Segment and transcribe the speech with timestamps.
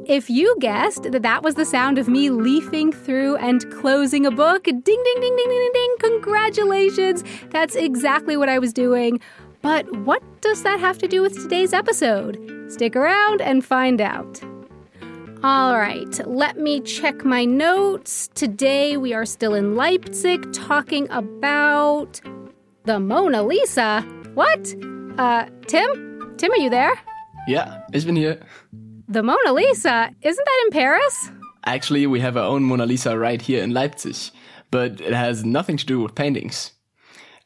[0.09, 4.31] If you guessed that that was the sound of me leafing through and closing a
[4.31, 7.25] book, ding, ding, ding, ding, ding, ding, ding, congratulations!
[7.51, 9.19] That's exactly what I was doing.
[9.63, 12.39] But what does that have to do with today's episode?
[12.69, 14.41] Stick around and find out.
[15.43, 18.29] All right, let me check my notes.
[18.33, 22.21] Today we are still in Leipzig talking about
[22.85, 24.03] the Mona Lisa.
[24.35, 24.73] What?
[25.19, 26.37] Uh, Tim?
[26.37, 26.97] Tim, are you there?
[27.49, 28.39] Ja, ich bin hier.
[29.09, 30.11] The Mona Lisa?
[30.21, 31.31] Isn't that in Paris?
[31.65, 34.33] Actually, we have our own Mona Lisa right here in Leipzig,
[34.73, 36.73] but it has nothing to do with paintings.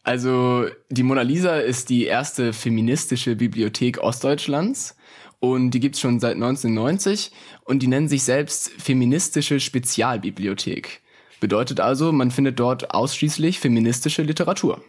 [0.03, 4.97] Also, die Mona Lisa ist die erste feministische Bibliothek Ostdeutschlands
[5.38, 7.31] und die gibt's schon seit 1990
[7.64, 11.03] und die nennen sich selbst feministische Spezialbibliothek.
[11.41, 14.83] Bedeutet also, man findet dort ausschließlich feministische Literatur.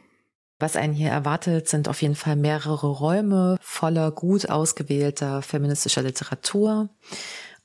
[0.62, 6.88] Was einen hier erwartet, sind auf jeden Fall mehrere Räume voller gut ausgewählter feministischer Literatur.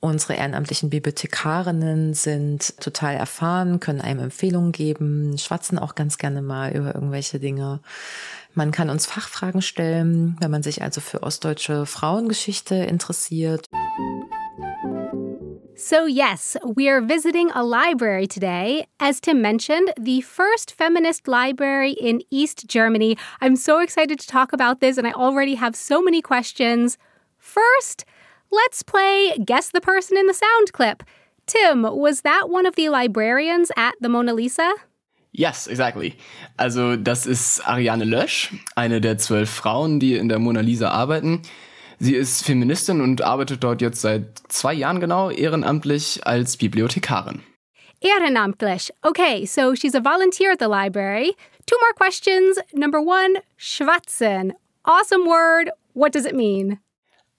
[0.01, 6.75] Unsere ehrenamtlichen Bibliothekarinnen sind total erfahren, können einem Empfehlungen geben, schwatzen auch ganz gerne mal
[6.75, 7.81] über irgendwelche Dinge.
[8.55, 13.67] Man kann uns Fachfragen stellen, wenn man sich also für ostdeutsche Frauengeschichte interessiert.
[15.79, 18.87] So, yes, we are visiting a library today.
[18.99, 23.19] As Tim mentioned, the first feminist library in East Germany.
[23.43, 26.97] I'm so excited to talk about this, and I already have so many questions.
[27.37, 28.07] First,
[28.51, 31.03] let's play Guess the Person in the Sound clip.
[31.47, 34.73] Tim, was that one of the librarians at the Mona Lisa?
[35.33, 36.17] Yes, exactly.
[36.59, 41.43] Also, das ist Ariane Lösch, eine der zwölf Frauen, die in der Mona Lisa arbeiten.
[41.99, 47.43] Sie ist Feministin und arbeitet dort jetzt seit zwei Jahren genau ehrenamtlich als Bibliothekarin.
[48.01, 48.91] Ehrenamtlich.
[49.03, 51.35] Okay, so she's a volunteer at the library.
[51.67, 52.59] Two more questions.
[52.75, 54.53] Number one, schwatzen.
[54.85, 55.71] Awesome word.
[55.95, 56.79] What does it mean?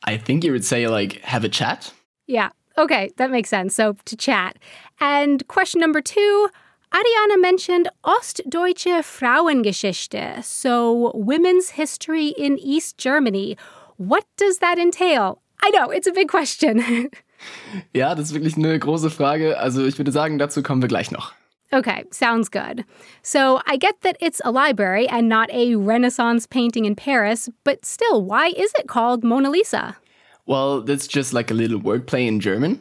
[0.04, 1.94] I think you would say like have a chat.
[2.28, 3.76] Yeah, okay, that makes sense.
[3.76, 4.58] So to chat.
[5.00, 6.50] And question number two,
[6.92, 13.58] Ariana mentioned Ostdeutsche Frauengeschichte, so women's history in East Germany.
[13.98, 15.42] What does that entail?
[15.64, 17.10] I know, it's a big question.
[17.94, 19.60] ja, das ist wirklich eine große Frage.
[19.60, 21.34] Also ich würde sagen, dazu kommen wir gleich noch.
[21.72, 22.86] Okay, sounds good.
[23.24, 27.86] So I get that it's a library and not a Renaissance painting in Paris, but
[27.86, 29.98] still, why is it called Mona Lisa?
[30.46, 32.80] Well, that's just like a little wordplay in German.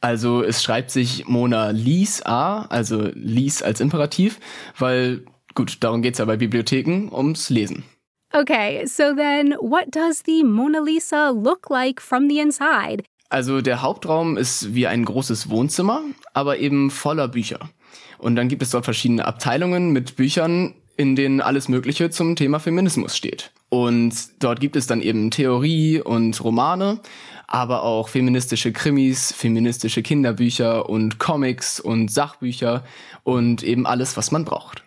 [0.00, 4.38] Also es schreibt sich MONAliesA, also Lies als Imperativ,
[4.78, 7.84] weil gut, darum geht's ja bei Bibliotheken, ums Lesen.
[8.32, 13.02] Okay, so then what does the Mona Lisa look like from the inside?
[13.28, 16.02] Also der Hauptraum ist wie ein großes Wohnzimmer,
[16.32, 17.70] aber eben voller Bücher.
[18.18, 22.60] Und dann gibt es dort verschiedene Abteilungen mit Büchern, in denen alles Mögliche zum Thema
[22.60, 23.50] Feminismus steht.
[23.68, 27.00] Und dort gibt es dann eben Theorie und Romane,
[27.48, 32.84] aber auch feministische Krimis, feministische Kinderbücher und Comics und Sachbücher
[33.24, 34.84] und eben alles, was man braucht.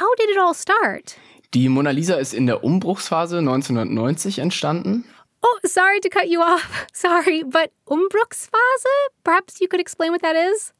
[0.00, 1.16] How did it all start?
[1.54, 5.04] Die Mona Lisa ist in der Umbruchsphase 1990 entstanden.
[5.42, 6.86] Oh, sorry to cut you off.
[6.92, 9.08] Sorry, but Umbruchsphase?
[9.22, 10.72] Perhaps you could explain what that is?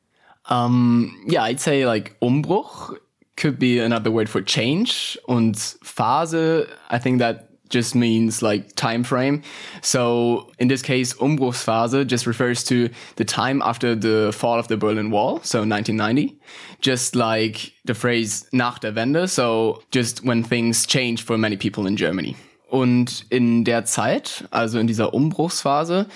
[0.51, 2.99] Um, yeah, I'd say like Umbruch
[3.37, 5.17] could be another word for change.
[5.29, 9.43] Und Phase, I think that just means like time frame.
[9.83, 14.77] So in this case, Umbruchsphase just refers to the time after the fall of the
[14.77, 16.39] Berlin Wall, so 1990.
[16.81, 21.87] Just like the phrase nach der Wende, so just when things change for many people
[21.87, 22.37] in Germany.
[22.69, 26.07] Und in der Zeit, also in dieser Umbruchsphase,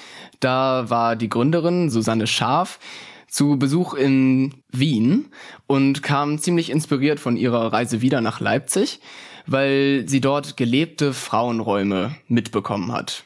[0.41, 2.79] da war die Gründerin Susanne Scharf
[3.27, 5.29] zu Besuch in Wien
[5.67, 9.01] und kam ziemlich inspiriert von ihrer Reise wieder nach Leipzig
[9.47, 13.25] weil sie dort gelebte Frauenräume mitbekommen hat.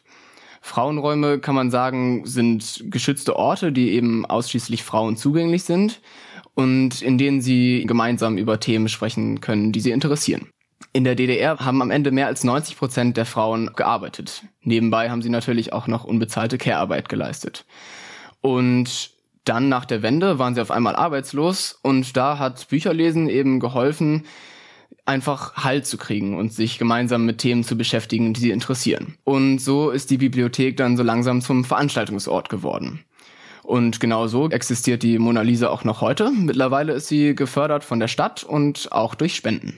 [0.60, 6.00] Frauenräume, kann man sagen, sind geschützte Orte, die eben ausschließlich Frauen zugänglich sind
[6.54, 10.48] und in denen sie gemeinsam über Themen sprechen können, die sie interessieren.
[10.92, 14.44] In der DDR haben am Ende mehr als 90 Prozent der Frauen gearbeitet.
[14.62, 17.64] Nebenbei haben sie natürlich auch noch unbezahlte Care-Arbeit geleistet.
[18.40, 19.10] Und
[19.44, 24.24] dann nach der Wende waren sie auf einmal arbeitslos und da hat Bücherlesen eben geholfen,
[25.06, 29.14] einfach Halt zu kriegen und sich gemeinsam mit Themen zu beschäftigen, die sie interessieren.
[29.24, 33.00] Und so ist die Bibliothek dann so langsam zum Veranstaltungsort geworden.
[33.62, 36.30] Und genau so existiert die Mona Lisa auch noch heute.
[36.30, 39.74] Mittlerweile ist sie gefördert von der Stadt und auch durch Spenden.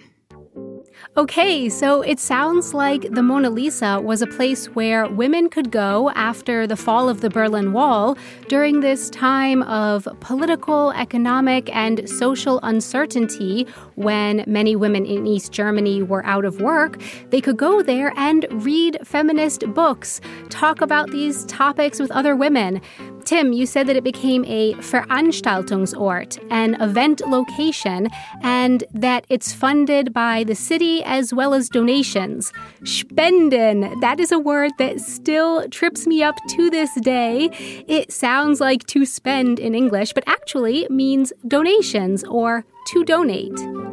[1.18, 6.10] Okay, so it sounds like the Mona Lisa was a place where women could go
[6.10, 8.16] after the fall of the Berlin Wall
[8.46, 13.66] during this time of political, economic, and social uncertainty
[13.96, 17.02] when many women in East Germany were out of work.
[17.30, 20.20] They could go there and read feminist books,
[20.50, 22.80] talk about these topics with other women.
[23.28, 28.08] Tim, you said that it became a Veranstaltungsort, an event location,
[28.40, 32.50] and that it's funded by the city as well as donations.
[32.84, 37.50] Spenden, that is a word that still trips me up to this day.
[37.86, 43.87] It sounds like to spend in English, but actually means donations or to donate.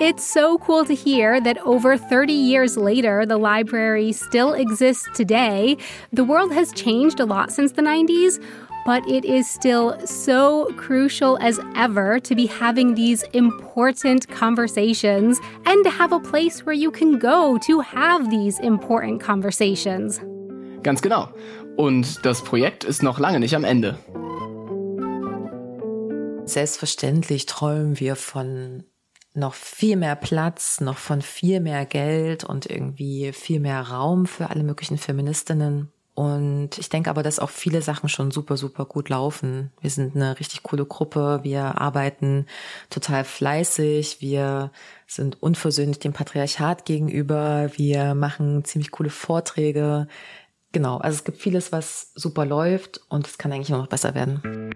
[0.00, 5.76] It's so cool to hear that over 30 years later, the library still exists today.
[6.12, 8.42] The world has changed a lot since the 90s,
[8.84, 15.84] but it is still so crucial as ever to be having these important conversations and
[15.84, 20.18] to have a place where you can go to have these important conversations.
[20.82, 21.28] Ganz genau.
[21.76, 23.96] Und das Projekt ist noch lange nicht am Ende.
[26.46, 28.82] Selbstverständlich träumen wir von
[29.34, 34.50] noch viel mehr Platz, noch von viel mehr Geld und irgendwie viel mehr Raum für
[34.50, 35.90] alle möglichen Feministinnen.
[36.14, 39.72] Und ich denke aber, dass auch viele Sachen schon super, super gut laufen.
[39.80, 41.40] Wir sind eine richtig coole Gruppe.
[41.42, 42.46] Wir arbeiten
[42.88, 44.20] total fleißig.
[44.20, 44.70] Wir
[45.08, 47.68] sind unversöhnlich dem Patriarchat gegenüber.
[47.74, 50.06] Wir machen ziemlich coole Vorträge.
[50.70, 50.98] Genau.
[50.98, 54.72] Also es gibt vieles, was super läuft und es kann eigentlich nur noch besser werden.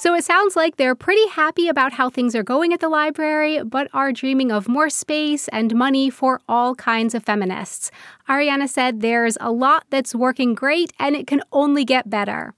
[0.00, 3.62] So it sounds like they're pretty happy about how things are going at the library,
[3.62, 7.90] but are dreaming of more space and money for all kinds of feminists.
[8.26, 12.54] Ariana said there's a lot that's working great and it can only get better.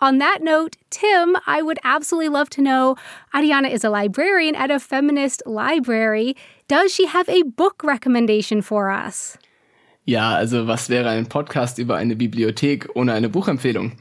[0.00, 2.96] On that note, Tim, I would absolutely love to know
[3.34, 6.34] Ariana is a librarian at a feminist library.
[6.66, 9.36] Does she have a book recommendation for us?
[10.06, 13.98] Ja, also was wäre ein Podcast über eine Bibliothek ohne eine Buchempfehlung?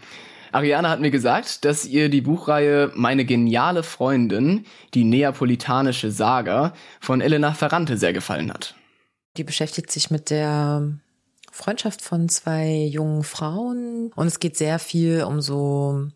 [0.56, 6.72] Ariane hat mir gesagt, dass ihr die Buchreihe Meine geniale Freundin, die neapolitanische Saga
[7.02, 8.74] von Elena Ferrante sehr gefallen hat.
[9.36, 10.94] Die beschäftigt sich mit der
[11.52, 16.07] Freundschaft von zwei jungen Frauen und es geht sehr viel um so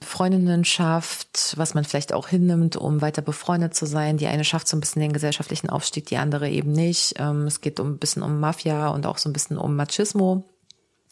[0.00, 4.16] Freundinnenschaft, was man vielleicht auch hinnimmt, um weiter befreundet zu sein.
[4.16, 7.16] Die eine schafft so ein bisschen den gesellschaftlichen Aufstieg, die andere eben nicht.
[7.18, 10.42] Ähm, es geht um ein bisschen um Mafia und auch so ein bisschen um Machismo.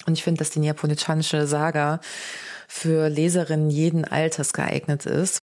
[0.06, 2.00] Und ich finde, dass die neapolitanische Saga
[2.72, 5.38] für Leserinnen jeden Alters geeignet ist.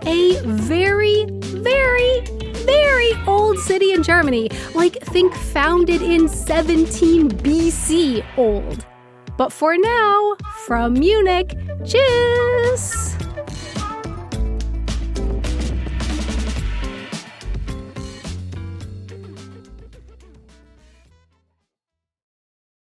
[0.06, 2.20] A very, very,
[2.64, 8.86] very old city in Germany, like think founded in 17 BC old.
[9.36, 11.48] But for now, from Munich,
[11.82, 13.23] tschüss!